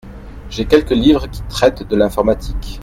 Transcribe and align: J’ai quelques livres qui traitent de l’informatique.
J’ai 0.49 0.65
quelques 0.65 0.89
livres 0.95 1.27
qui 1.29 1.43
traitent 1.43 1.83
de 1.83 1.95
l’informatique. 1.95 2.79